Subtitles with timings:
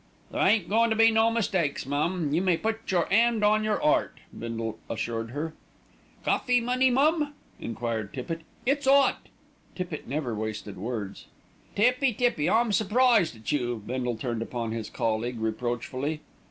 [0.31, 3.79] "There ain't goin' to be no mistakes, mum, you may put your 'and on your
[3.83, 5.53] 'eart," Bindle assured her.
[6.25, 8.41] "Cawfee money, mum?" enquired Tippitt.
[8.65, 9.27] "It's 'ot."
[9.75, 11.27] Tippitt never wasted words.
[11.75, 12.49] "Tippy, Tippy!
[12.49, 16.21] I'm surprised at you!" Bindle turned upon his colleague reproachfully.